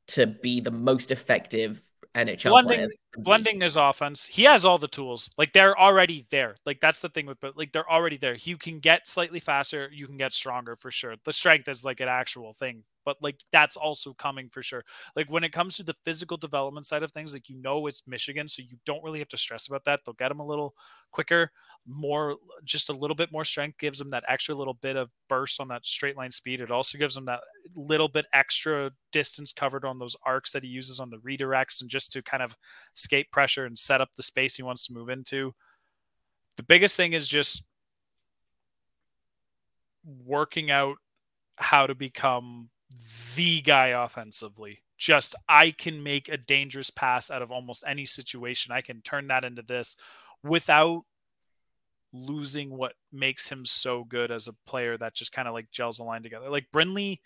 [0.09, 1.81] to be the most effective
[2.16, 2.90] NHL blending, player?
[3.18, 4.26] Blending his offense.
[4.26, 5.31] He has all the tools.
[5.37, 6.57] Like they're already there.
[6.64, 8.37] Like that's the thing with, but like they're already there.
[8.42, 9.90] You can get slightly faster.
[9.92, 11.14] You can get stronger for sure.
[11.24, 14.85] The strength is like an actual thing but like that's also coming for sure.
[15.14, 18.03] Like when it comes to the physical development side of things, like you know it's
[18.07, 20.01] Michigan, so you don't really have to stress about that.
[20.05, 20.75] They'll get them a little
[21.12, 21.53] quicker,
[21.87, 25.61] more just a little bit more strength gives them that extra little bit of burst
[25.61, 26.61] on that straight line speed.
[26.61, 27.40] It also gives them that
[27.75, 31.88] little bit extra distance covered on those arcs that he uses on the redirects and
[31.88, 32.57] just to kind of
[32.95, 35.55] escape pressure and set up the space he wants to move into.
[36.57, 37.62] The biggest thing is just
[40.25, 40.97] working out
[41.59, 42.69] how to become
[43.35, 44.83] the guy offensively.
[44.99, 48.72] Just I can make a dangerous pass out of almost any situation.
[48.72, 49.96] I can turn that into this
[50.42, 51.03] without
[52.12, 55.99] losing what makes him so good as a player that just kind of like gels
[55.99, 56.49] the line together.
[56.49, 57.20] Like Brindley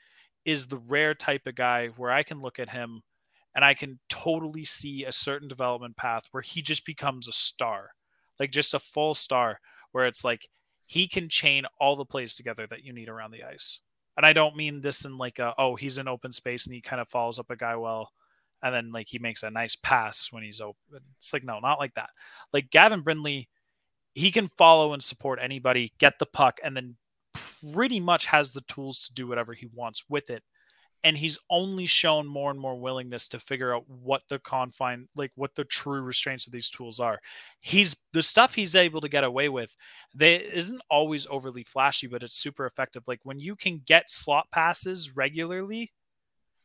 [0.44, 3.02] is the rare type of guy where I can look at him
[3.54, 7.90] and I can totally see a certain development path where he just becomes a star,
[8.38, 9.60] like just a full star,
[9.92, 10.48] where it's like
[10.86, 13.80] he can chain all the plays together that you need around the ice
[14.20, 16.82] and I don't mean this in like a oh he's in open space and he
[16.82, 18.10] kind of follows up a guy well,
[18.62, 21.00] and then like he makes a nice pass when he's open.
[21.18, 22.10] It's like no, not like that.
[22.52, 23.48] Like Gavin Brindley,
[24.12, 26.96] he can follow and support anybody, get the puck, and then
[27.72, 30.42] pretty much has the tools to do whatever he wants with it
[31.02, 35.32] and he's only shown more and more willingness to figure out what the confine like
[35.34, 37.20] what the true restraints of these tools are.
[37.60, 39.76] He's the stuff he's able to get away with
[40.14, 43.04] they isn't always overly flashy but it's super effective.
[43.06, 45.92] Like when you can get slot passes regularly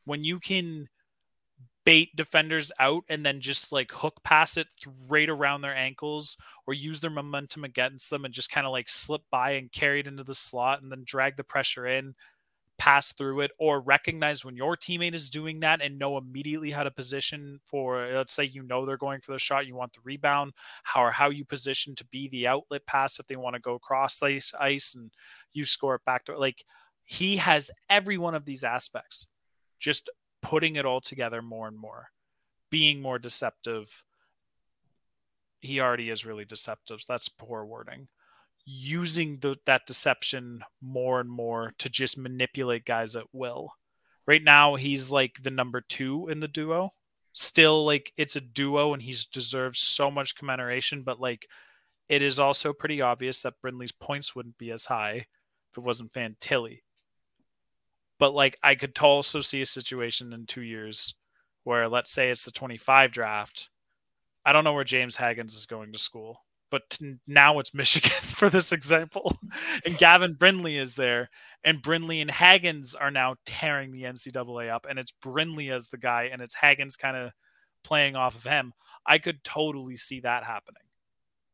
[0.05, 0.87] when you can
[1.85, 4.67] bait defenders out and then just like hook pass it
[5.07, 8.89] right around their ankles or use their momentum against them and just kind of like
[8.89, 12.15] slip by and carry it into the slot and then drag the pressure in
[12.77, 16.83] pass through it or recognize when your teammate is doing that and know immediately how
[16.83, 19.99] to position for let's say you know they're going for the shot you want the
[20.03, 20.51] rebound
[20.83, 23.79] how or how you position to be the outlet pass if they want to go
[23.79, 25.11] cross ice ice and
[25.53, 26.63] you score it back to like
[27.05, 29.29] he has every one of these aspects
[29.79, 30.09] just
[30.41, 32.09] putting it all together more and more
[32.69, 34.03] being more deceptive.
[35.61, 38.09] He already is really deceptive so that's poor wording
[38.65, 43.73] using the, that deception more and more to just manipulate guys at will.
[44.27, 46.89] Right now, he's like the number two in the duo.
[47.33, 51.03] Still, like it's a duo, and he's deserves so much commemoration.
[51.03, 51.47] But like,
[52.09, 55.25] it is also pretty obvious that Brindley's points wouldn't be as high
[55.71, 56.79] if it wasn't Fantilli.
[58.17, 61.13] But like, I could also see a situation in two years
[61.65, 63.69] where, let's say, it's the 25 draft.
[64.45, 66.44] I don't know where James Hagens is going to school
[66.75, 69.37] but now it's Michigan for this example.
[69.85, 71.29] And Gavin Brindley is there,
[71.63, 75.97] and Brindley and Hagens are now tearing the NCAA up, and it's Brindley as the
[75.97, 77.31] guy, and it's Hagens kind of
[77.81, 78.73] playing off of him.
[79.05, 80.83] I could totally see that happening,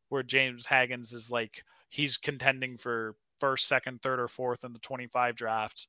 [0.08, 4.80] where James Hagens is like he's contending for first, second, third, or fourth in the
[4.80, 5.86] 25 draft,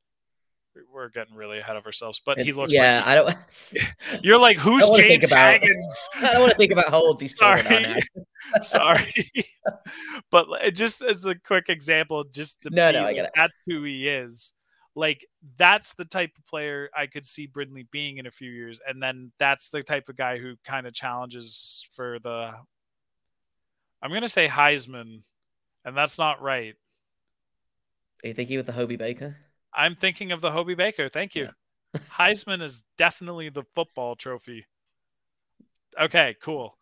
[0.91, 2.21] we're getting really ahead of ourselves.
[2.23, 2.73] But it's, he looks.
[2.73, 3.35] Yeah, like, I don't.
[4.23, 6.05] You're like, who's James about, Hagens?
[6.17, 8.61] I don't want to think about how old these children are now.
[8.61, 9.03] Sorry,
[10.31, 13.31] but just as a quick example, just to no, be, no, I get it.
[13.35, 14.53] That's who he is.
[14.95, 15.25] Like
[15.57, 19.01] that's the type of player I could see Brindley being in a few years, and
[19.01, 22.53] then that's the type of guy who kind of challenges for the.
[24.01, 25.21] I'm gonna say Heisman,
[25.85, 26.75] and that's not right.
[28.23, 29.37] Are you thinking with the Hobey Baker?
[29.75, 31.09] I'm thinking of the Hobey Baker.
[31.09, 31.49] Thank you.
[31.93, 32.01] Yeah.
[32.17, 34.65] Heisman is definitely the football trophy.
[35.99, 36.77] Okay, cool.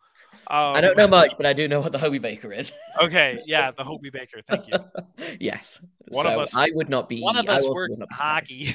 [0.46, 2.72] Um, I don't know much, but I do know what the Hobey Baker is.
[3.02, 4.40] okay, yeah, the Hobey Baker.
[4.46, 4.74] Thank you.
[5.40, 5.80] yes.
[6.08, 6.56] One so of us.
[6.56, 7.20] I would not be.
[7.20, 8.74] One of us works hockey.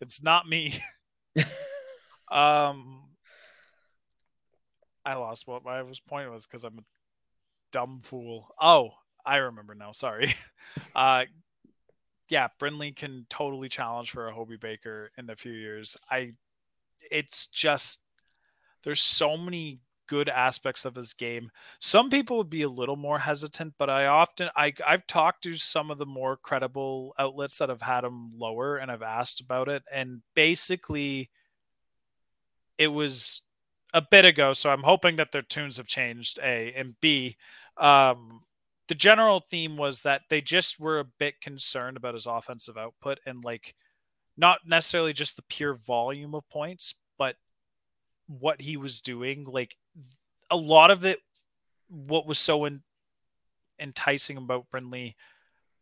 [0.00, 0.74] it's not me.
[2.30, 3.04] um,
[5.04, 6.82] I lost what my was point was because I'm a
[7.72, 8.54] dumb fool.
[8.60, 8.90] Oh,
[9.24, 9.92] I remember now.
[9.92, 10.34] Sorry.
[10.94, 11.24] Uh,
[12.28, 15.96] yeah, Brindley can totally challenge for a Hobey Baker in a few years.
[16.10, 16.32] I,
[17.10, 18.00] it's just
[18.84, 21.50] there's so many good aspects of his game.
[21.80, 25.52] Some people would be a little more hesitant, but I often I I've talked to
[25.52, 29.68] some of the more credible outlets that have had him lower and I've asked about
[29.68, 31.30] it and basically
[32.78, 33.42] it was
[33.94, 37.36] a bit ago, so I'm hoping that their tunes have changed A and B
[37.76, 38.42] um
[38.88, 43.18] the general theme was that they just were a bit concerned about his offensive output
[43.26, 43.74] and like
[44.36, 47.36] not necessarily just the pure volume of points, but
[48.26, 49.44] what he was doing.
[49.44, 49.76] Like
[50.50, 51.20] a lot of it,
[51.88, 52.82] what was so in,
[53.78, 55.16] enticing about Brindley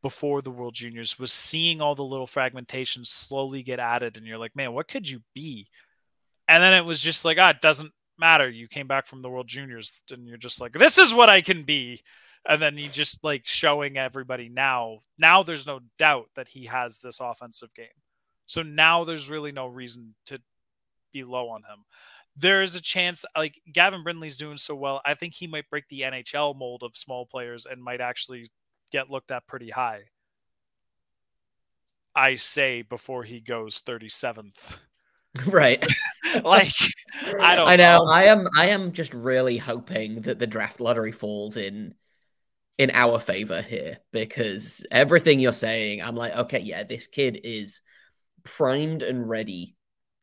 [0.02, 4.38] before the World Juniors was seeing all the little fragmentations slowly get added, and you're
[4.38, 5.66] like, man, what could you be?
[6.46, 8.48] And then it was just like, ah, it doesn't matter.
[8.48, 11.40] You came back from the World Juniors, and you're just like, this is what I
[11.40, 12.02] can be.
[12.48, 14.98] And then he just like showing everybody now.
[15.18, 17.86] Now there's no doubt that he has this offensive game.
[18.46, 20.40] So now there's really no reason to
[21.12, 21.84] be low on him
[22.36, 25.00] there is a chance like Gavin Brindley's doing so well.
[25.04, 28.46] I think he might break the NHL mold of small players and might actually
[28.92, 30.02] get looked at pretty high.
[32.14, 34.76] I say before he goes 37th.
[35.46, 35.86] Right.
[36.44, 36.72] like
[37.38, 37.98] I don't I know.
[37.98, 38.10] know.
[38.10, 41.94] I am I am just really hoping that the draft lottery falls in
[42.78, 47.80] in our favor here because everything you're saying, I'm like, okay, yeah, this kid is
[48.44, 49.76] primed and ready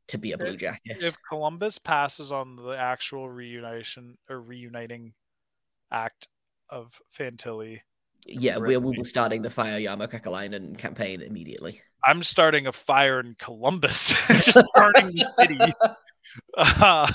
[0.09, 0.97] to be a Blue Jacket.
[1.01, 5.13] If Columbus passes on the actual reunition or reuniting
[5.91, 6.27] act
[6.69, 7.81] of Fantilli,
[8.25, 11.81] yeah, we will be starting the Fire Kekalainen campaign immediately.
[12.05, 15.59] I'm starting a fire in Columbus, just burning the city.
[16.57, 17.11] Uh,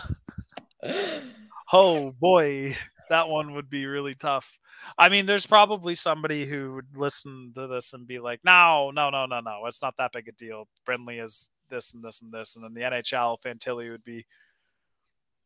[1.73, 2.77] oh boy,
[3.11, 4.59] that one would be really tough.
[4.97, 9.11] I mean, there's probably somebody who would listen to this and be like, "No, no,
[9.11, 12.33] no, no, no, it's not that big a deal." Brindley is this and this and
[12.33, 14.27] this, and then the NHL Fantilli would be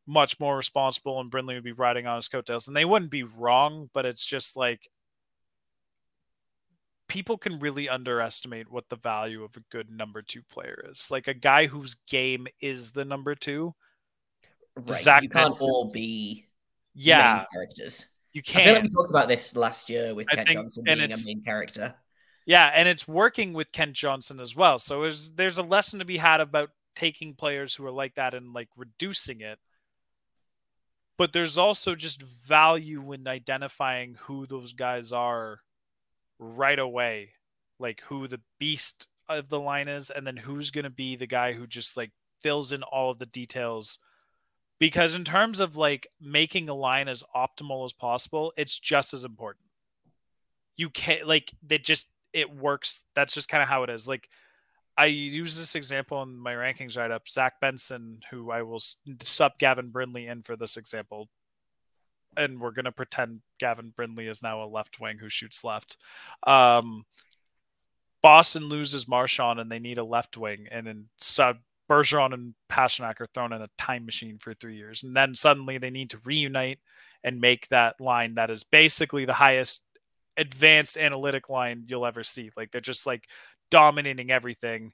[0.06, 3.22] much more responsible, and Brindley would be riding on his coattails, and they wouldn't be
[3.22, 4.88] wrong, but it's just like
[7.12, 11.10] people can really underestimate what the value of a good number two player is.
[11.10, 13.74] Like a guy whose game is the number two.
[14.74, 14.94] Right.
[14.94, 16.48] Zach you can't all be
[16.94, 18.06] yeah characters.
[18.32, 18.62] You can't.
[18.62, 21.42] I feel like we talked about this last year with Kent Johnson being a main
[21.42, 21.94] character.
[22.46, 24.78] Yeah, and it's working with Kent Johnson as well.
[24.78, 28.34] So there's there's a lesson to be had about taking players who are like that
[28.34, 29.58] and like reducing it.
[31.18, 35.60] But there's also just value in identifying who those guys are
[36.38, 37.30] right away.
[37.78, 41.26] Like who the beast of the line is and then who's going to be the
[41.26, 43.98] guy who just like fills in all of the details
[44.82, 49.24] because in terms of like making a line as optimal as possible it's just as
[49.24, 49.64] important
[50.76, 53.04] you can't like they just it works.
[53.14, 54.08] That's just kind of how it is.
[54.08, 54.28] Like
[54.96, 57.28] I use this example in my rankings write up.
[57.28, 58.80] Zach Benson, who I will
[59.22, 61.28] sub Gavin Brindley in for this example,
[62.36, 65.96] and we're gonna pretend Gavin Brindley is now a left wing who shoots left.
[66.46, 67.04] Um,
[68.22, 71.58] Boston loses Marchand and they need a left wing, and then sub
[71.92, 75.76] Bergeron and Pastrnak are thrown in a time machine for three years, and then suddenly
[75.76, 76.78] they need to reunite
[77.22, 79.84] and make that line that is basically the highest
[80.38, 82.50] advanced analytic line you'll ever see.
[82.56, 83.28] Like they're just like
[83.70, 84.92] dominating everything.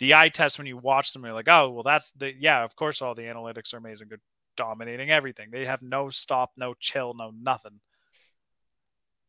[0.00, 2.64] The eye test when you watch them, you're like, oh well, that's the yeah.
[2.64, 4.08] Of course, all the analytics are amazing.
[4.08, 4.18] They're
[4.56, 5.50] dominating everything.
[5.52, 7.78] They have no stop, no chill, no nothing.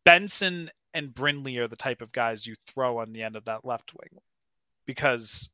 [0.03, 3.63] Benson and Brindley are the type of guys you throw on the end of that
[3.63, 4.19] left wing
[4.87, 5.49] because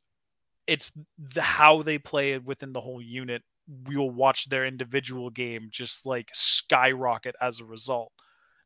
[0.69, 3.41] it's the how they play within the whole unit.
[3.67, 8.11] We'll watch their individual game just like skyrocket as a result.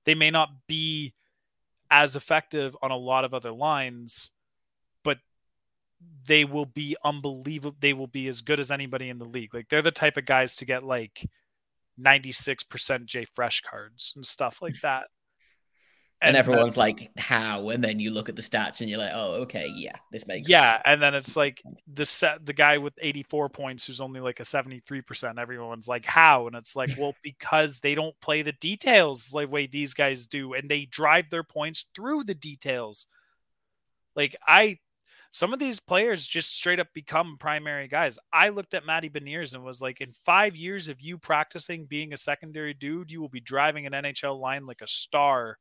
[0.06, 1.14] They may not be
[1.90, 4.32] as effective on a lot of other lines,
[5.04, 5.20] but
[6.28, 7.78] they will be unbelievable.
[7.80, 9.54] They will be as good as anybody in the league.
[9.54, 11.26] Like they're the type of guys to get like
[12.00, 15.06] 96% J Fresh cards and stuff like that
[16.24, 17.70] and, and everyone's like how?
[17.70, 20.50] And then you look at the stats and you're like oh okay yeah this makes
[20.50, 21.62] yeah and then it's like
[21.92, 26.48] the set the guy with 84 points who's only like a 73% everyone's like how?
[26.48, 30.54] And it's like well because they don't play the details the way these guys do
[30.54, 33.08] and they drive their points through the details.
[34.16, 34.80] Like i
[35.34, 38.20] some of these players just straight up become primary guys.
[38.32, 42.14] I looked at Matty Beniers and was like, in five years of you practicing being
[42.14, 45.58] a secondary dude, you will be driving an NHL line like a star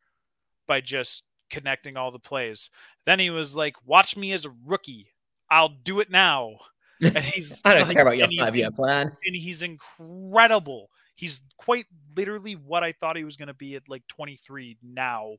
[0.67, 2.71] by just connecting all the plays.
[3.07, 5.09] Then he was like, watch me as a rookie.
[5.51, 6.57] I'll do it now.
[7.01, 9.13] And he's I don't like, care about your five year plan.
[9.25, 10.89] And he's incredible.
[11.15, 11.87] He's quite
[12.17, 15.35] literally what I thought he was going to be at like 23 now.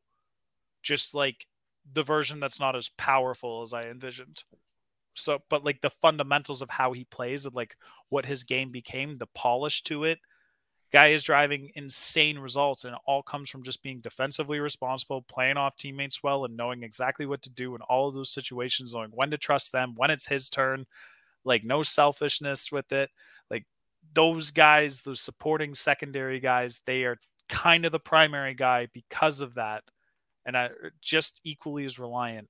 [0.84, 1.48] Just like
[1.92, 4.44] the version that's not as powerful as I envisioned.
[5.16, 7.76] So, but like the fundamentals of how he plays and like
[8.10, 10.20] what his game became, the polish to it,
[10.94, 15.58] guy is driving insane results and it all comes from just being defensively responsible playing
[15.58, 19.10] off teammates well and knowing exactly what to do in all of those situations knowing
[19.12, 20.86] when to trust them when it's his turn
[21.44, 23.10] like no selfishness with it
[23.50, 23.66] like
[24.14, 27.18] those guys those supporting secondary guys they are
[27.50, 29.84] kind of the primary guy because of that
[30.46, 30.70] and I
[31.02, 32.48] just equally as reliant.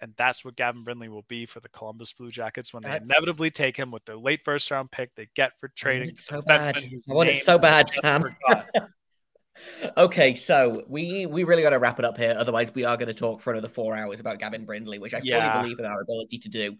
[0.00, 3.10] And that's what Gavin Brindley will be for the Columbus Blue Jackets when they that's...
[3.10, 6.16] inevitably take him with their late first round pick they get for trading.
[6.16, 6.76] so bad.
[6.78, 8.24] I want it so bad, Sam.
[9.96, 12.34] okay, so we we really got to wrap it up here.
[12.38, 15.20] Otherwise, we are going to talk for another four hours about Gavin Brindley, which I
[15.22, 15.52] yeah.
[15.52, 16.76] fully believe in our ability to do.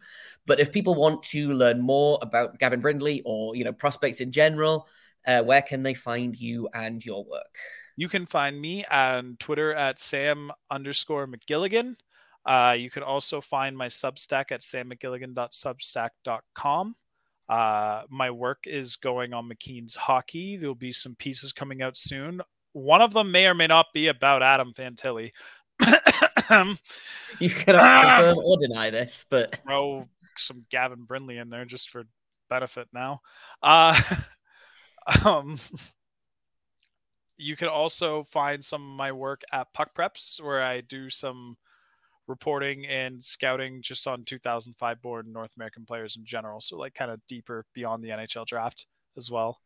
[0.47, 4.33] But if people want to learn more about Gavin Brindley or you know prospects in
[4.33, 4.87] general,
[5.27, 7.59] uh, where can they find you and your work?
[7.97, 11.97] You can find me on Twitter at Sam underscore McGilligan.
[12.45, 16.95] Uh, you can also find my Substack at sammcgilligan.substack.com.
[17.49, 20.57] Uh, my work is going on McKeen's hockey.
[20.57, 22.43] There'll be some pieces coming out soon.
[22.73, 25.33] One of them may or may not be about Adam Fantilli.
[27.39, 32.05] you cannot confirm or deny this, but throw some Gavin Brindley in there just for
[32.51, 33.21] benefit now.
[33.63, 33.99] Uh,
[35.25, 35.59] um,
[37.39, 41.57] you can also find some of my work at Puck Preps, where I do some
[42.29, 46.61] reporting and scouting just on 2005 born North American players in general.
[46.61, 49.59] So, like, kind of deeper beyond the NHL draft as well.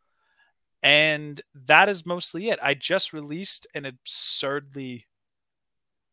[0.82, 2.58] And that is mostly it.
[2.62, 5.06] I just released an absurdly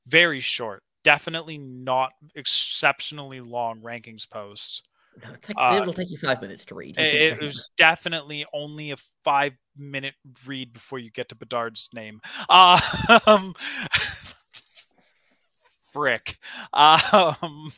[0.06, 4.84] very short, definitely not exceptionally long rankings post
[5.24, 6.97] It'll take, uh, it'll take you five minutes to read.
[6.97, 10.14] It, it was definitely only a five minute
[10.45, 12.22] read before you get to Bedard's name.
[13.28, 13.54] Um,
[15.92, 16.38] frick.
[16.74, 17.72] Um,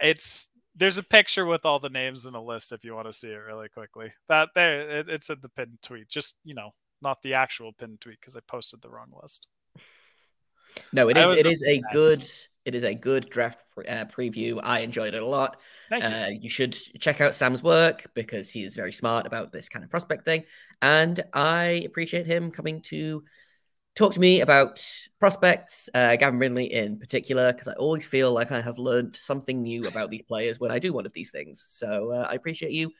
[0.00, 3.12] it's there's a picture with all the names in the list if you want to
[3.12, 4.12] see it really quickly.
[4.28, 6.08] That there, it, it's in the pinned tweet.
[6.08, 6.70] Just you know,
[7.02, 9.48] not the actual pinned tweet because I posted the wrong list.
[10.92, 11.40] No, it is.
[11.40, 12.22] It is a good.
[12.64, 14.60] It is a good draft uh, preview.
[14.62, 15.56] I enjoyed it a lot.
[15.90, 15.98] You.
[15.98, 16.50] Uh, you.
[16.50, 20.24] should check out Sam's work because he is very smart about this kind of prospect
[20.24, 20.44] thing,
[20.82, 23.24] and I appreciate him coming to
[23.98, 24.80] talk to me about
[25.18, 29.62] prospects, uh, Gavin Brindley in particular, because I always feel like I have learned something
[29.62, 31.66] new about these players when I do one of these things.
[31.68, 32.92] So uh, I appreciate you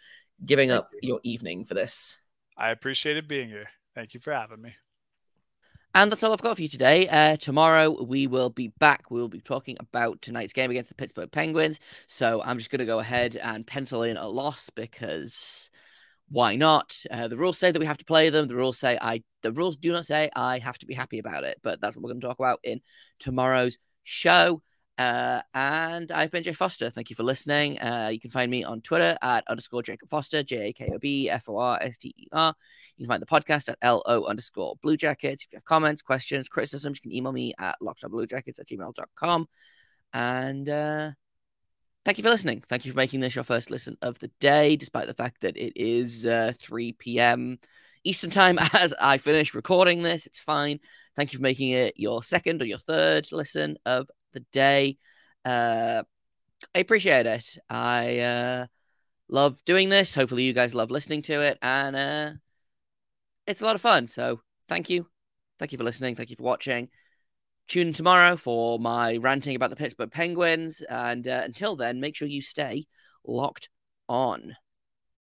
[0.44, 1.10] giving Thank up you.
[1.10, 2.18] your evening for this.
[2.56, 3.68] I appreciated being here.
[3.94, 4.74] Thank you for having me.
[5.94, 7.08] And that's all I've got for you today.
[7.08, 9.10] Uh, tomorrow we will be back.
[9.10, 11.80] We'll be talking about tonight's game against the Pittsburgh Penguins.
[12.08, 15.70] So I'm just going to go ahead and pencil in a loss because
[16.30, 17.02] why not?
[17.10, 18.48] Uh, the rules say that we have to play them.
[18.48, 19.22] The rules say I.
[19.42, 21.58] The rules do not say I have to be happy about it.
[21.62, 22.80] But that's what we're going to talk about in
[23.18, 24.62] tomorrow's show.
[24.98, 26.90] Uh, and I've been Jay Foster.
[26.90, 27.80] Thank you for listening.
[27.80, 30.98] Uh, you can find me on Twitter at underscore Jakob Forster, J A K O
[30.98, 32.52] B F O R S T E R.
[32.96, 35.44] You can find the podcast at L O underscore Blue Jackets.
[35.44, 39.48] If you have comments, questions, criticisms, you can email me at lockedonbluejackets at gmail.com.
[40.12, 41.10] And uh,
[42.08, 42.64] thank you for listening.
[42.66, 45.58] Thank you for making this your first listen of the day, despite the fact that
[45.58, 47.58] it is uh, 3 p.m.
[48.02, 50.24] Eastern time as I finish recording this.
[50.24, 50.80] It's fine.
[51.16, 54.96] Thank you for making it your second or your third listen of the day.
[55.44, 56.02] Uh,
[56.74, 57.58] I appreciate it.
[57.68, 58.66] I uh,
[59.28, 60.14] love doing this.
[60.14, 62.30] Hopefully, you guys love listening to it, and uh,
[63.46, 64.08] it's a lot of fun.
[64.08, 65.06] So, thank you,
[65.58, 66.16] thank you for listening.
[66.16, 66.88] Thank you for watching.
[67.68, 72.16] Tune in tomorrow for my ranting about the Pittsburgh Penguins, and uh, until then, make
[72.16, 72.86] sure you stay
[73.26, 73.68] locked
[74.08, 74.56] on.